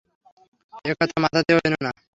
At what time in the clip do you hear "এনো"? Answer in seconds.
1.67-1.79